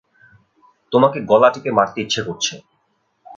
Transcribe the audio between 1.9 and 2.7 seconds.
ইচ্ছে করছে।